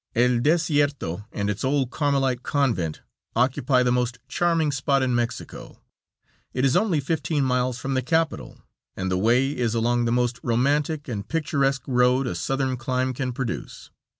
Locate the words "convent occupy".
2.41-3.83